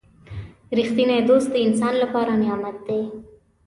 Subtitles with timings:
[0.77, 3.01] •رښتینی دوست د انسان لپاره نعمت دی.